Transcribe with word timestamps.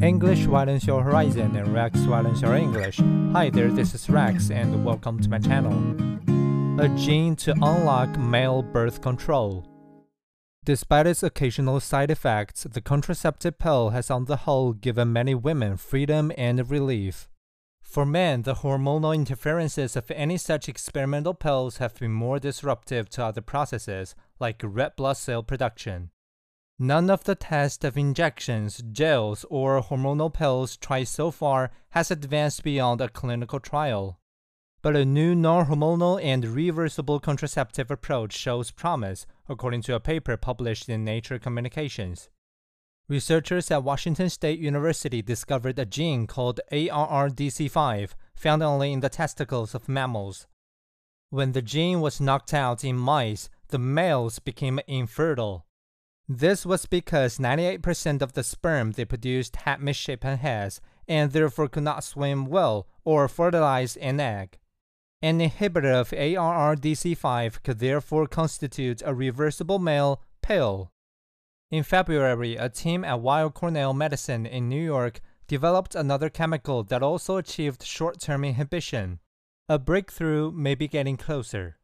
English 0.00 0.46
widens 0.46 0.84
your 0.84 1.02
horizon 1.02 1.54
and 1.54 1.72
Rex 1.72 2.00
widens 2.06 2.42
your 2.42 2.56
English. 2.56 2.98
Hi 3.32 3.50
there, 3.50 3.70
this 3.70 3.94
is 3.94 4.10
Rex 4.10 4.50
and 4.50 4.84
welcome 4.84 5.20
to 5.20 5.28
my 5.28 5.38
channel. 5.38 5.78
A 6.80 6.88
gene 6.96 7.36
to 7.36 7.52
unlock 7.52 8.18
male 8.18 8.62
birth 8.62 9.00
control. 9.00 9.64
Despite 10.64 11.06
its 11.06 11.22
occasional 11.22 11.78
side 11.78 12.10
effects, 12.10 12.64
the 12.64 12.80
contraceptive 12.80 13.60
pill 13.60 13.90
has 13.90 14.10
on 14.10 14.24
the 14.24 14.38
whole 14.38 14.72
given 14.72 15.12
many 15.12 15.36
women 15.36 15.76
freedom 15.76 16.32
and 16.36 16.68
relief. 16.68 17.28
For 17.80 18.04
men, 18.04 18.42
the 18.42 18.54
hormonal 18.54 19.14
interferences 19.14 19.94
of 19.94 20.10
any 20.10 20.36
such 20.36 20.68
experimental 20.68 21.34
pills 21.34 21.76
have 21.76 21.94
been 21.96 22.12
more 22.12 22.40
disruptive 22.40 23.08
to 23.10 23.26
other 23.26 23.42
processes, 23.42 24.16
like 24.40 24.62
red 24.64 24.96
blood 24.96 25.18
cell 25.18 25.44
production. 25.44 26.10
None 26.82 27.10
of 27.10 27.22
the 27.22 27.36
tests 27.36 27.84
of 27.84 27.96
injections, 27.96 28.82
gels, 28.90 29.46
or 29.48 29.80
hormonal 29.80 30.34
pills 30.34 30.76
tried 30.76 31.04
so 31.04 31.30
far 31.30 31.70
has 31.90 32.10
advanced 32.10 32.64
beyond 32.64 33.00
a 33.00 33.08
clinical 33.08 33.60
trial. 33.60 34.18
But 34.82 34.96
a 34.96 35.04
new 35.04 35.36
non 35.36 35.66
hormonal 35.66 36.20
and 36.20 36.44
reversible 36.44 37.20
contraceptive 37.20 37.88
approach 37.92 38.32
shows 38.32 38.72
promise, 38.72 39.26
according 39.48 39.82
to 39.82 39.94
a 39.94 40.00
paper 40.00 40.36
published 40.36 40.88
in 40.88 41.04
Nature 41.04 41.38
Communications. 41.38 42.28
Researchers 43.08 43.70
at 43.70 43.84
Washington 43.84 44.28
State 44.28 44.58
University 44.58 45.22
discovered 45.22 45.78
a 45.78 45.86
gene 45.86 46.26
called 46.26 46.58
ARRDC5, 46.72 48.14
found 48.34 48.60
only 48.60 48.92
in 48.92 48.98
the 48.98 49.08
testicles 49.08 49.76
of 49.76 49.88
mammals. 49.88 50.48
When 51.30 51.52
the 51.52 51.62
gene 51.62 52.00
was 52.00 52.20
knocked 52.20 52.52
out 52.52 52.82
in 52.82 52.96
mice, 52.96 53.48
the 53.68 53.78
males 53.78 54.40
became 54.40 54.80
infertile. 54.88 55.64
This 56.28 56.64
was 56.64 56.86
because 56.86 57.38
98% 57.38 58.22
of 58.22 58.32
the 58.32 58.44
sperm 58.44 58.92
they 58.92 59.04
produced 59.04 59.56
had 59.56 59.80
misshapen 59.80 60.38
heads 60.38 60.80
and 61.08 61.32
therefore 61.32 61.68
could 61.68 61.82
not 61.82 62.04
swim 62.04 62.46
well 62.46 62.86
or 63.04 63.28
fertilize 63.28 63.96
an 63.96 64.20
egg. 64.20 64.58
An 65.20 65.38
inhibitor 65.38 66.00
of 66.00 66.10
ARRDC5 66.10 67.62
could 67.62 67.78
therefore 67.78 68.26
constitute 68.26 69.02
a 69.04 69.14
reversible 69.14 69.78
male 69.78 70.20
pill. 70.42 70.90
In 71.70 71.82
February, 71.82 72.56
a 72.56 72.68
team 72.68 73.04
at 73.04 73.20
Weill 73.20 73.50
Cornell 73.50 73.94
Medicine 73.94 74.46
in 74.46 74.68
New 74.68 74.82
York 74.82 75.20
developed 75.46 75.94
another 75.94 76.28
chemical 76.28 76.82
that 76.84 77.02
also 77.02 77.36
achieved 77.36 77.82
short 77.82 78.20
term 78.20 78.44
inhibition. 78.44 79.20
A 79.68 79.78
breakthrough 79.78 80.50
may 80.50 80.74
be 80.74 80.88
getting 80.88 81.16
closer. 81.16 81.78